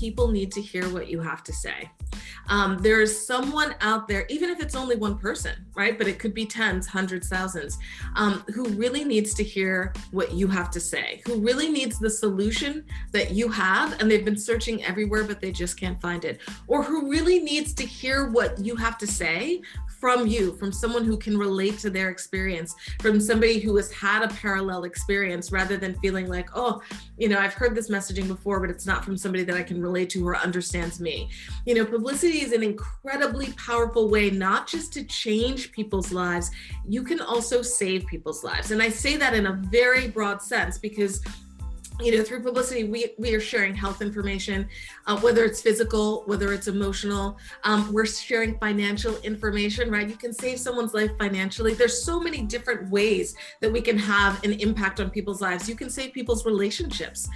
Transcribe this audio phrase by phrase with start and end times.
[0.00, 1.90] people need to hear what you have to say.
[2.48, 5.96] Um, there's someone out there, even if it's only one person, right?
[5.96, 7.78] But it could be tens, hundreds, thousands,
[8.16, 12.10] um, who really needs to hear what you have to say, who really needs the
[12.10, 16.40] solution that you have, and they've been searching everywhere, but they just can't find it,
[16.66, 19.60] or who really needs to hear what you have to say
[20.00, 24.22] from you, from someone who can relate to their experience, from somebody who has had
[24.22, 26.80] a parallel experience rather than feeling like, oh,
[27.18, 29.80] you know, I've heard this messaging before, but it's not from somebody that I can
[29.82, 31.28] relate to or understands me.
[31.66, 36.50] You know, publicity is an incredibly powerful way, not just to change people's lives,
[36.88, 38.70] you can also save people's lives.
[38.70, 41.20] And I say that in a very broad sense because
[42.02, 44.68] you know through publicity we, we are sharing health information
[45.06, 47.38] uh, whether it's physical whether it's emotional.
[47.64, 50.08] Um, we're sharing financial information right?
[50.08, 51.74] You can save someone's life financially.
[51.74, 55.68] There's so many different ways that we can have an impact on people's lives.
[55.68, 57.28] You can save people's relationships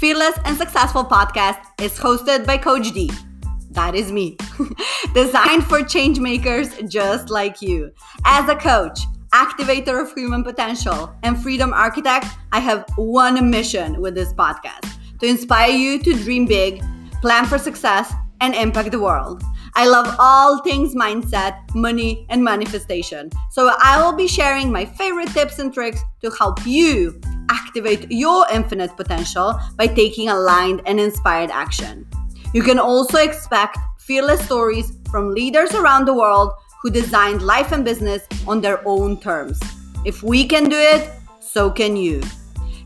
[0.00, 3.10] Fearless and Successful podcast is hosted by Coach D.
[3.72, 4.38] That is me.
[5.14, 7.92] Designed for change makers just like you.
[8.24, 8.98] As a coach,
[9.34, 15.26] activator of human potential, and freedom architect, I have one mission with this podcast to
[15.26, 16.82] inspire you to dream big,
[17.20, 19.42] plan for success, and impact the world.
[19.74, 23.30] I love all things mindset, money, and manifestation.
[23.50, 28.46] So I will be sharing my favorite tips and tricks to help you activate your
[28.52, 32.06] infinite potential by taking aligned and inspired action.
[32.52, 37.84] You can also expect fearless stories from leaders around the world who designed life and
[37.84, 39.60] business on their own terms.
[40.04, 42.22] If we can do it, so can you.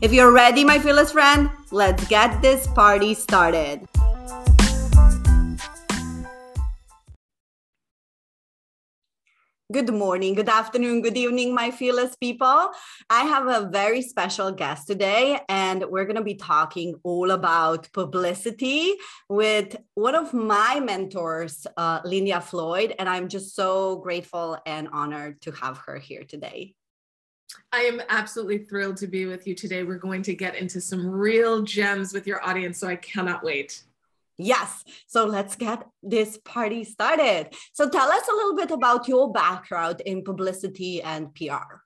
[0.01, 3.87] If you're ready, my fearless friend, let's get this party started.
[9.73, 12.69] Good morning, good afternoon, good evening, my fearless people.
[13.09, 17.91] I have a very special guest today, and we're going to be talking all about
[17.91, 18.93] publicity
[19.27, 22.93] with one of my mentors, uh, Lynya Floyd.
[22.99, 26.75] And I'm just so grateful and honored to have her here today.
[27.71, 29.81] I am absolutely thrilled to be with you today.
[29.81, 33.81] We're going to get into some real gems with your audience, so I cannot wait.
[34.37, 34.83] Yes.
[35.07, 37.53] So let's get this party started.
[37.73, 41.84] So tell us a little bit about your background in publicity and PR.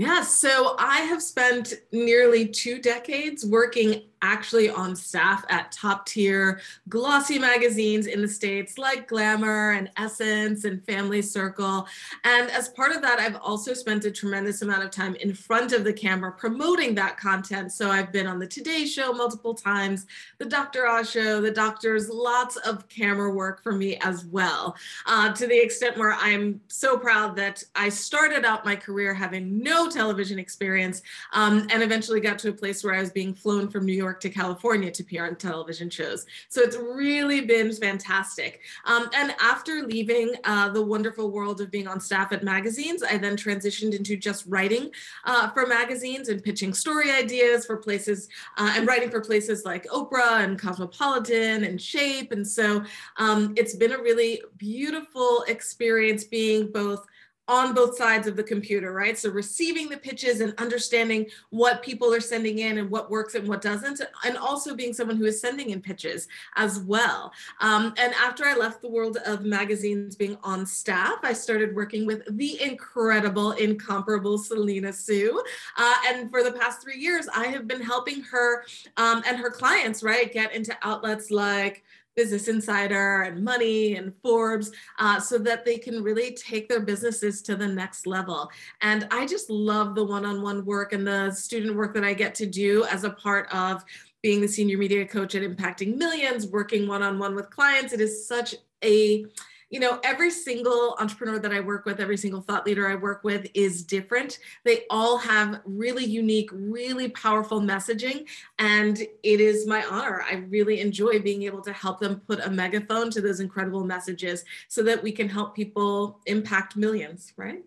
[0.00, 0.38] Yes.
[0.38, 7.38] So I have spent nearly two decades working actually on staff at top tier glossy
[7.38, 11.86] magazines in the States like Glamour and Essence and Family Circle.
[12.24, 15.72] And as part of that, I've also spent a tremendous amount of time in front
[15.72, 17.72] of the camera promoting that content.
[17.72, 20.06] So I've been on the Today Show multiple times,
[20.38, 20.86] the Dr.
[20.86, 25.62] Oz Show, the doctors, lots of camera work for me as well, uh, to the
[25.62, 31.02] extent where I'm so proud that I started out my career having no television experience
[31.32, 34.20] um, and eventually got to a place where I was being flown from New York
[34.20, 36.26] to California to appear on television shows.
[36.48, 38.60] So it's really been fantastic.
[38.84, 43.18] Um, and after leaving uh, the wonderful world of being on staff at magazines, I
[43.18, 44.90] then transitioned into just writing
[45.24, 49.86] uh, for magazines and pitching story ideas for places uh, and writing for places like
[49.86, 52.32] Oprah and Cosmopolitan and Shape.
[52.32, 52.84] And so
[53.16, 57.06] um, it's been a really beautiful experience being both
[57.50, 59.18] on both sides of the computer, right?
[59.18, 63.48] So receiving the pitches and understanding what people are sending in and what works and
[63.48, 67.32] what doesn't, and also being someone who is sending in pitches as well.
[67.60, 72.06] Um, and after I left the world of magazines being on staff, I started working
[72.06, 75.42] with the incredible, incomparable Selena Soo.
[75.76, 78.64] Uh, and for the past three years, I have been helping her
[78.96, 81.82] um, and her clients, right, get into outlets like
[82.16, 87.42] Business Insider and Money and Forbes uh, so that they can really take their businesses
[87.42, 88.50] to the next level.
[88.80, 92.14] And I just love the one on one work and the student work that I
[92.14, 93.84] get to do as a part of
[94.22, 97.92] being the senior media coach at Impacting Millions, working one on one with clients.
[97.92, 98.54] It is such
[98.84, 99.24] a
[99.70, 103.22] you know, every single entrepreneur that I work with, every single thought leader I work
[103.22, 104.40] with is different.
[104.64, 108.26] They all have really unique, really powerful messaging.
[108.58, 110.24] And it is my honor.
[110.28, 114.44] I really enjoy being able to help them put a megaphone to those incredible messages
[114.68, 117.62] so that we can help people impact millions, right?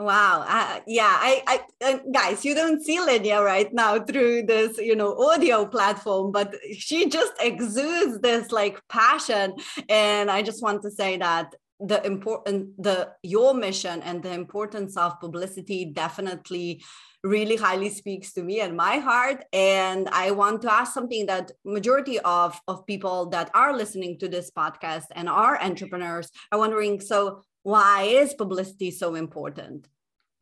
[0.00, 0.46] Wow.
[0.48, 1.14] Uh, yeah.
[1.20, 5.66] I, I, uh, guys, you don't see Lynya right now through this, you know, audio
[5.66, 9.56] platform, but she just exudes this like passion.
[9.90, 14.96] And I just want to say that the important the your mission and the importance
[14.96, 16.82] of publicity definitely
[17.22, 21.50] really highly speaks to me and my heart and i want to ask something that
[21.64, 27.00] majority of of people that are listening to this podcast and are entrepreneurs are wondering
[27.00, 29.86] so why is publicity so important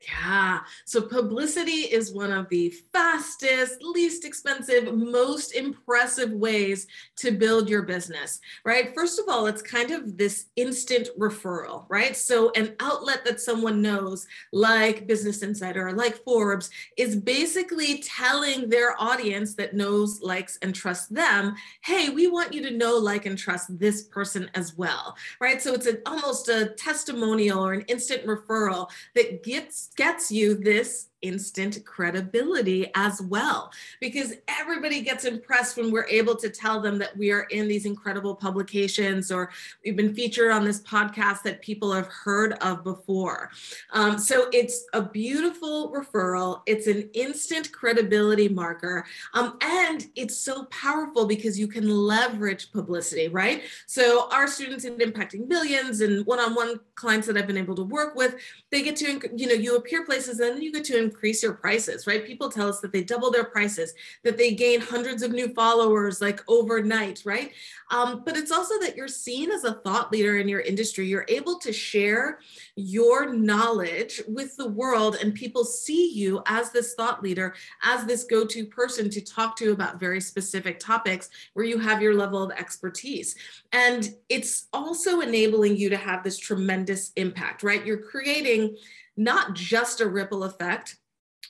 [0.07, 0.61] yeah.
[0.85, 6.87] So publicity is one of the fastest, least expensive, most impressive ways
[7.17, 8.95] to build your business, right?
[8.95, 12.17] First of all, it's kind of this instant referral, right?
[12.17, 18.69] So an outlet that someone knows, like Business Insider, or like Forbes, is basically telling
[18.69, 23.27] their audience that knows, likes, and trusts them, hey, we want you to know, like,
[23.27, 25.61] and trust this person as well, right?
[25.61, 31.09] So it's an, almost a testimonial or an instant referral that gets gets you this
[31.23, 33.73] instant credibility as well.
[34.01, 37.87] Because everybody gets impressed when we're able to tell them that we are in these
[37.87, 39.51] incredible publications or
[39.85, 43.51] we've been featured on this podcast that people have heard of before.
[43.93, 46.63] Um, so it's a beautiful referral.
[46.67, 49.05] It's an instant credibility marker.
[49.35, 53.63] Um, and it's so powerful because you can leverage publicity right?
[53.87, 58.15] So our students in impacting millions and one-on-one clients that i've been able to work
[58.17, 58.35] with
[58.71, 61.55] they get to you know you appear places and then you get to increase your
[61.55, 62.27] prices, right?
[62.27, 63.95] People tell us that they double their prices,
[64.25, 67.53] that they gain hundreds of new followers like overnight, right?
[67.91, 71.07] Um, but it's also that you're seen as a thought leader in your industry.
[71.07, 72.41] You're able to share
[72.77, 78.25] your knowledge with the world, and people see you as this thought leader, as this
[78.25, 82.43] go to person to talk to about very specific topics where you have your level
[82.43, 83.35] of expertise.
[83.73, 87.85] And it's also enabling you to have this tremendous impact, right?
[87.85, 88.77] You're creating
[89.19, 90.97] not just a ripple effect,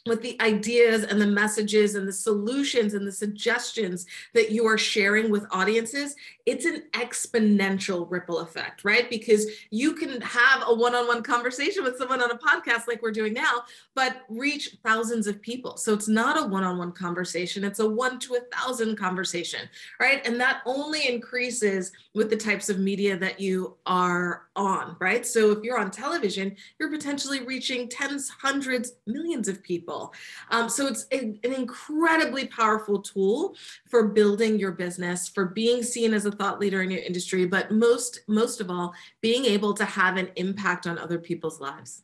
[0.08, 4.78] with the ideas and the messages and the solutions and the suggestions that you are
[4.78, 6.16] sharing with audiences,
[6.46, 9.10] it's an exponential ripple effect, right?
[9.10, 13.02] Because you can have a one on one conversation with someone on a podcast like
[13.02, 13.64] we're doing now,
[13.94, 15.76] but reach thousands of people.
[15.76, 19.68] So it's not a one on one conversation, it's a one to a thousand conversation,
[20.00, 20.26] right?
[20.26, 25.26] And that only increases with the types of media that you are on, right?
[25.26, 29.62] So if you're on television, you're potentially reaching tens, hundreds, millions of
[30.50, 33.56] Um, so it's a, an incredibly powerful tool
[33.90, 37.70] for building your business, for being seen as a thought leader in your industry, but
[37.70, 42.02] most most of all, being able to have an impact on other people's lives.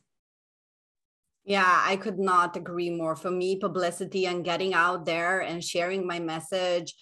[1.45, 3.15] Yeah, I could not agree more.
[3.15, 6.95] For me, publicity and getting out there and sharing my message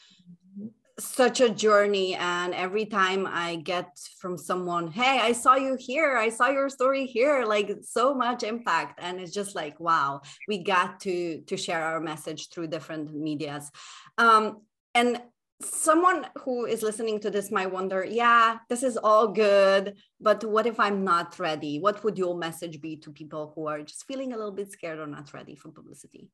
[0.99, 6.17] such a journey and every time i get from someone hey i saw you here
[6.17, 10.63] i saw your story here like so much impact and it's just like wow we
[10.63, 13.71] got to to share our message through different medias
[14.19, 14.61] um
[14.93, 15.19] and
[15.63, 20.67] someone who is listening to this might wonder yeah this is all good but what
[20.67, 24.33] if i'm not ready what would your message be to people who are just feeling
[24.33, 26.29] a little bit scared or not ready for publicity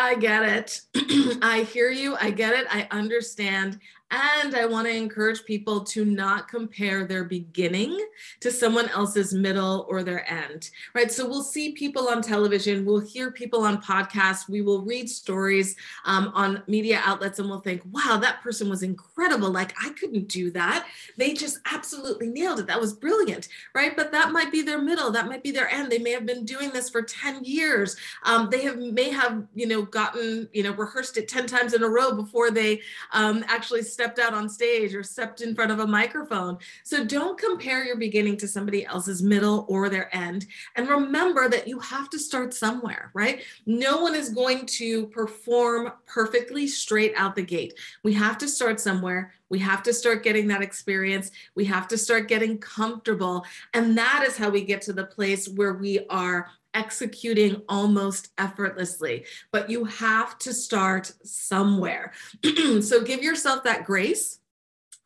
[0.00, 0.80] I get it.
[1.42, 2.16] I hear you.
[2.18, 2.66] I get it.
[2.70, 3.78] I understand.
[4.10, 7.96] And I want to encourage people to not compare their beginning
[8.40, 11.12] to someone else's middle or their end, right?
[11.12, 15.76] So we'll see people on television, we'll hear people on podcasts, we will read stories
[16.04, 19.50] um, on media outlets, and we'll think, wow, that person was incredible.
[19.50, 20.88] Like, I couldn't do that.
[21.16, 22.66] They just absolutely nailed it.
[22.66, 23.96] That was brilliant, right?
[23.96, 25.90] But that might be their middle, that might be their end.
[25.90, 27.96] They may have been doing this for 10 years.
[28.24, 31.82] Um, they have may have, you know, gotten, you know, rehearsed it 10 times in
[31.82, 32.80] a row before they
[33.12, 36.56] um, actually stepped out on stage or stepped in front of a microphone.
[36.84, 40.46] So don't compare your beginning to somebody else's middle or their end.
[40.74, 43.42] And remember that you have to start somewhere, right?
[43.66, 47.74] No one is going to perform perfectly straight out the gate.
[48.02, 49.34] We have to start somewhere.
[49.50, 51.30] We have to start getting that experience.
[51.54, 53.44] We have to start getting comfortable.
[53.74, 59.24] And that is how we get to the place where we are executing almost effortlessly,
[59.52, 62.12] but you have to start somewhere.
[62.80, 64.40] so give yourself that grace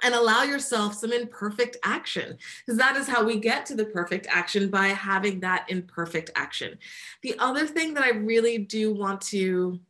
[0.03, 4.27] and allow yourself some imperfect action because that is how we get to the perfect
[4.31, 6.77] action by having that imperfect action.
[7.23, 9.81] The other thing that I really do want to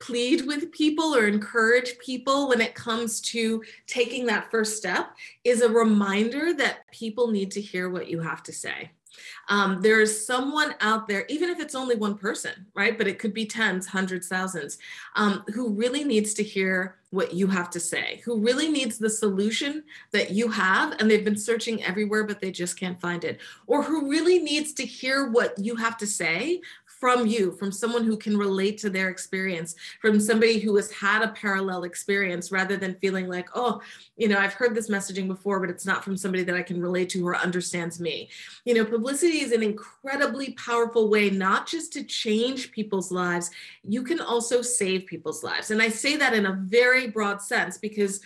[0.00, 5.62] plead with people or encourage people when it comes to taking that first step is
[5.62, 8.90] a reminder that people need to hear what you have to say.
[9.48, 12.96] Um, there's someone out there, even if it's only one person, right?
[12.96, 14.78] But it could be tens, hundreds, thousands,
[15.16, 19.08] um, who really needs to hear what you have to say, who really needs the
[19.08, 23.40] solution that you have, and they've been searching everywhere, but they just can't find it,
[23.68, 26.60] or who really needs to hear what you have to say
[27.04, 31.20] from you, from someone who can relate to their experience, from somebody who has had
[31.20, 33.82] a parallel experience rather than feeling like, oh,
[34.16, 36.80] you know, I've heard this messaging before, but it's not from somebody that I can
[36.80, 38.30] relate to or understands me.
[38.64, 43.50] You know, publicity is an incredibly powerful way, not just to change people's lives,
[43.86, 45.70] you can also save people's lives.
[45.70, 48.22] And I say that in a very broad sense because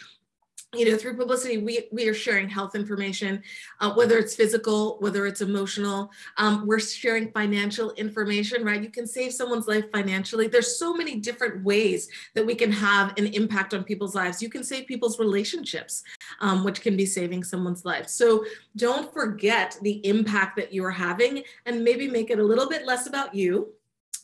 [0.75, 3.42] you know through publicity we we are sharing health information
[3.80, 8.82] uh, whether it's physical whether it's emotional um, we're sharing financial information right?
[8.82, 10.46] You can save someone's life financially.
[10.46, 14.42] There's so many different ways that we can have an impact on people's lives.
[14.42, 16.02] You can save people's relationships
[16.40, 18.08] um, which can be saving someone's life.
[18.08, 18.44] So
[18.76, 23.06] don't forget the impact that you're having and maybe make it a little bit less
[23.06, 23.72] about you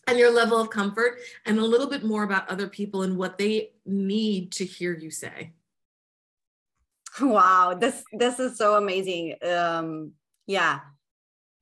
[0.07, 3.39] and your level of comfort and a little bit more about other people and what
[3.39, 5.53] they need to hear you say
[7.21, 9.35] wow this this is so amazing.
[9.43, 10.13] Um
[10.47, 10.81] yeah.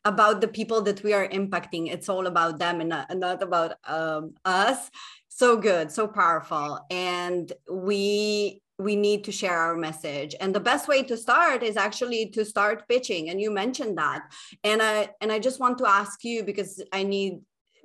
[0.05, 3.75] About the people that we are impacting it's all about them and not, not about
[3.87, 4.91] um, us.
[5.29, 6.81] So good so powerful.
[6.91, 10.35] And we we need to share our message.
[10.41, 13.31] And the best way to start is actually to start pitching.
[13.31, 14.23] And you mentioned that.
[14.65, 17.41] And i and i just want to ask you because i need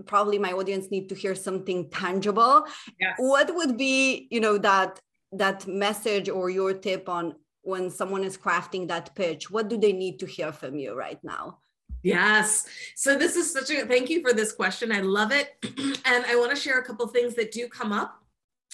[0.05, 2.65] probably my audience need to hear something tangible.
[2.99, 3.15] Yes.
[3.17, 4.99] what would be you know that
[5.31, 7.35] that message or your tip on
[7.67, 11.23] when someone is crafting that pitch what do they need to hear from you right
[11.23, 11.57] now
[12.03, 12.67] Yes.
[12.95, 14.91] So this is such a thank you for this question.
[14.91, 15.55] I love it.
[16.05, 18.23] and I want to share a couple things that do come up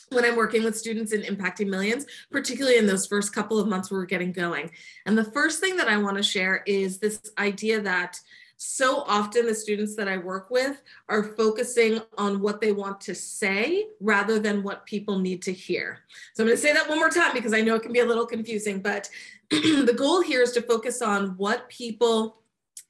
[0.09, 3.89] when I'm working with students in impacting millions, particularly in those first couple of months
[3.89, 4.71] where we're getting going.
[5.05, 8.19] And the first thing that I want to share is this idea that
[8.63, 13.13] so often the students that I work with are focusing on what they want to
[13.13, 15.99] say rather than what people need to hear.
[16.33, 17.99] So I'm going to say that one more time because I know it can be
[17.99, 19.09] a little confusing, but
[19.49, 22.37] the goal here is to focus on what people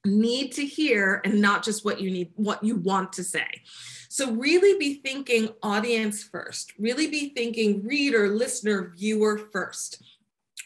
[0.05, 3.47] need to hear and not just what you need what you want to say.
[4.09, 6.73] So really be thinking audience first.
[6.77, 10.03] Really be thinking reader, listener, viewer first.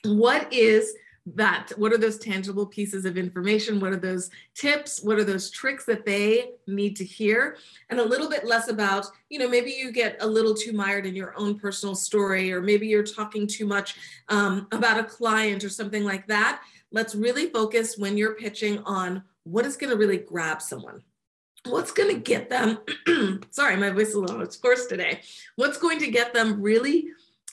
[0.04, 0.94] What is
[1.36, 3.80] that what are those tangible pieces of information?
[3.80, 5.02] What are those tips?
[5.04, 7.58] What are those tricks that they need to hear?
[7.90, 11.06] And a little bit less about you know maybe you get a little too mired
[11.06, 13.96] in your own personal story or maybe you're talking too much
[14.30, 16.62] um, about a client or something like that.
[16.92, 21.02] Let's really focus when you're pitching on what is going to really grab someone.
[21.66, 22.80] What's going to get them
[23.52, 25.22] sorry my voice is a little hoarse today.
[25.58, 27.08] What's going to get them really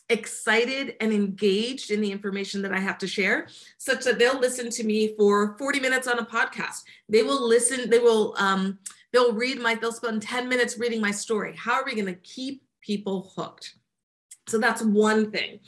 [0.09, 4.71] excited and engaged in the information that I have to share, such that they'll listen
[4.71, 6.83] to me for 40 minutes on a podcast.
[7.09, 8.79] They will listen, they will, um,
[9.13, 11.55] they'll read my, they'll spend 10 minutes reading my story.
[11.57, 13.75] How are we going to keep people hooked?
[14.47, 15.61] So that's one thing.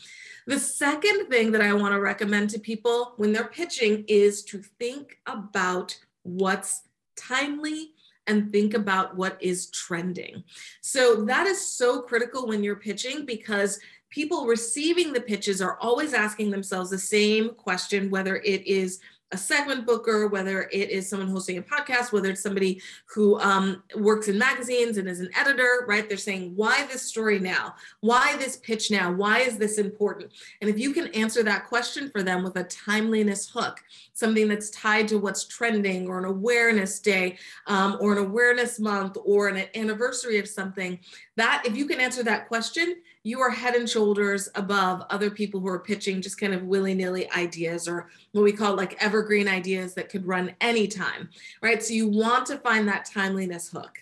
[0.46, 4.62] The second thing that I want to recommend to people when they're pitching is to
[4.78, 6.82] think about what's
[7.16, 7.92] timely
[8.26, 10.44] and think about what is trending.
[10.80, 13.78] So that is so critical when you're pitching because
[14.16, 18.98] people receiving the pitches are always asking themselves the same question, whether it is
[19.32, 23.82] a segment booker, whether it is someone hosting a podcast, whether it's somebody who um,
[23.94, 26.08] works in magazines and is an editor, right?
[26.08, 27.74] They're saying, why this story now?
[28.00, 29.12] Why this pitch now?
[29.12, 30.32] Why is this important?
[30.62, 33.80] And if you can answer that question for them with a timeliness hook,
[34.14, 39.18] something that's tied to what's trending or an awareness day um, or an awareness month
[39.26, 40.98] or an anniversary of something,
[41.36, 42.96] that if you can answer that question,
[43.26, 47.28] you are head and shoulders above other people who are pitching just kind of willy-nilly
[47.32, 51.28] ideas or what we call like evergreen ideas that could run anytime,
[51.60, 51.82] right?
[51.82, 53.98] So you want to find that timeliness hook.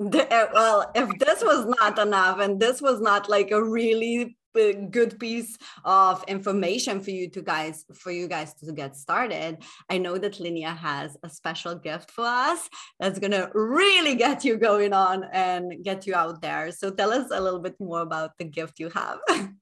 [0.00, 4.38] Uh, well, if this was not enough and this was not like a really
[4.90, 9.58] good piece of information for you to guys for you guys to get started.
[9.90, 12.68] I know that Lynya has a special gift for us
[12.98, 16.70] that's to really get you going on and get you out there.
[16.72, 19.18] So tell us a little bit more about the gift you have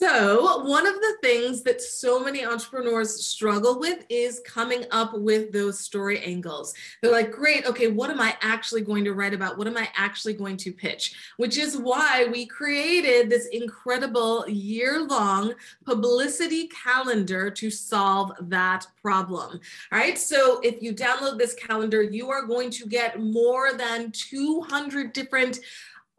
[0.00, 5.50] So, one of the things that so many entrepreneurs struggle with is coming up with
[5.50, 6.72] those story angles.
[7.02, 9.58] They're like, great, okay, what am I actually going to write about?
[9.58, 11.16] What am I actually going to pitch?
[11.36, 19.58] Which is why we created this incredible year long publicity calendar to solve that problem.
[19.90, 20.16] All right.
[20.16, 25.58] So, if you download this calendar, you are going to get more than 200 different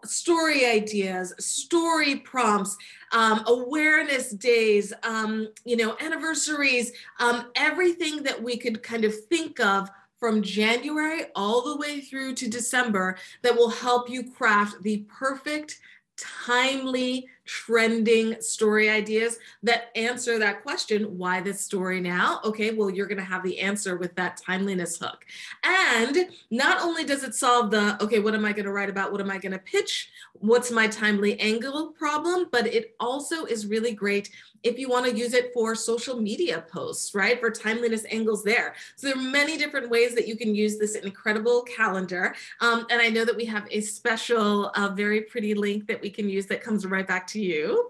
[0.06, 2.78] story ideas, story prompts,
[3.12, 9.60] um, awareness days, um, you know, anniversaries, um, everything that we could kind of think
[9.60, 9.90] of
[10.20, 15.80] from January all the way through to December that will help you craft the perfect,
[16.18, 22.40] timely, trending story ideas that answer that question why this story now?
[22.44, 25.26] Okay, well, you're going to have the answer with that timeliness hook.
[25.64, 29.12] And not only does it solve the, okay, what am I going to write about?
[29.12, 30.12] What am I going to pitch?
[30.34, 32.50] What's my timely angle problem?
[32.52, 34.30] But it also is really great
[34.64, 37.40] if you want to use it for social media posts, right?
[37.40, 38.76] For timeliness angles there.
[38.96, 42.36] So there are many different ways that you can use this incredible calendar.
[42.62, 46.10] Um, and I know that we have a special, uh, very pretty link that we
[46.10, 47.90] can use that comes right back to you.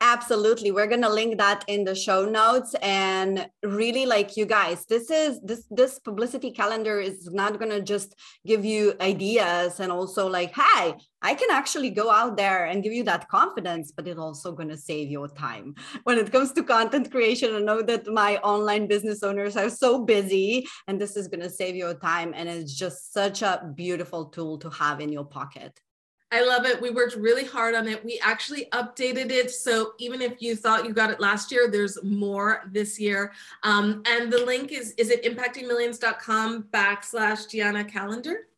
[0.00, 0.70] Absolutely.
[0.70, 5.10] We're going to link that in the show notes and really like you guys, this
[5.10, 10.26] is this this publicity calendar is not going to just give you ideas and also
[10.28, 14.18] like, "Hey, I can actually go out there and give you that confidence, but it's
[14.18, 15.74] also going to save your time.
[16.02, 20.04] When it comes to content creation, I know that my online business owners are so
[20.04, 24.26] busy and this is going to save your time and it's just such a beautiful
[24.26, 25.80] tool to have in your pocket.
[26.34, 26.80] I love it.
[26.82, 28.04] We worked really hard on it.
[28.04, 29.52] We actually updated it.
[29.52, 33.32] So even if you thought you got it last year, there's more this year.
[33.62, 38.48] Um, and the link is, is it impactingmillions.com backslash Gianna calendar?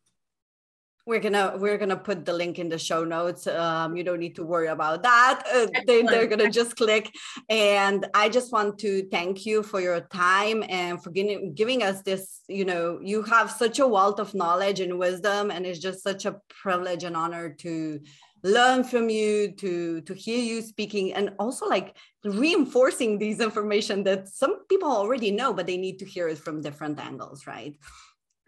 [1.07, 3.47] We're gonna we're gonna put the link in the show notes.
[3.47, 5.41] Um, you don't need to worry about that.
[5.51, 7.15] Uh, they, they're gonna just click.
[7.49, 12.01] And i just want to thank you for your time and for giving, giving us
[12.01, 16.03] this you know you have such a wealth of knowledge and wisdom and it's just
[16.03, 17.99] such a privilege and honor to
[18.43, 21.95] learn from you to to hear you speaking and also like
[22.25, 26.61] reinforcing these information that some people already know but they need to hear it from
[26.61, 27.75] different angles right?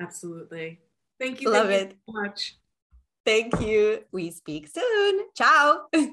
[0.02, 0.80] Absolutely
[1.20, 1.52] Thank you.
[1.52, 1.98] Love thank it.
[2.08, 2.56] You so much.
[3.26, 4.04] Thank you.
[4.12, 5.26] We speak soon.
[5.36, 5.88] Ciao.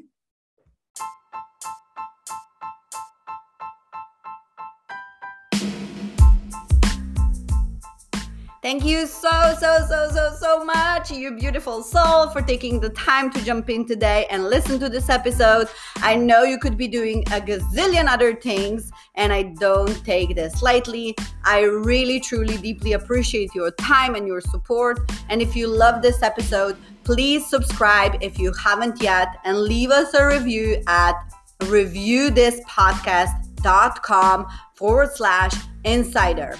[8.67, 13.31] Thank you so, so, so, so, so much, you beautiful soul, for taking the time
[13.31, 15.69] to jump in today and listen to this episode.
[15.99, 20.63] I know you could be doing a gazillion other things, and I don't take this
[20.63, 21.15] lightly.
[21.47, 24.99] I really, truly, deeply appreciate your time and your support.
[25.31, 30.13] And if you love this episode, please subscribe if you haven't yet and leave us
[30.15, 31.15] a review at
[31.61, 35.53] reviewthispodcast.com forward slash
[35.85, 36.59] insider.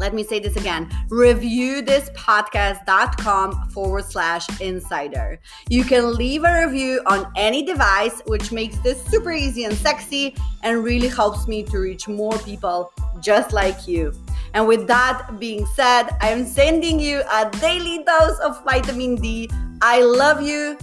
[0.00, 5.38] Let me say this again reviewthispodcast.com forward slash insider.
[5.68, 10.34] You can leave a review on any device, which makes this super easy and sexy
[10.62, 14.14] and really helps me to reach more people just like you.
[14.54, 19.50] And with that being said, I am sending you a daily dose of vitamin D.
[19.82, 20.78] I love you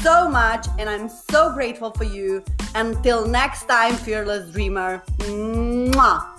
[0.00, 2.44] so much and I'm so grateful for you.
[2.76, 5.02] Until next time, fearless dreamer.
[5.18, 6.33] Mwah.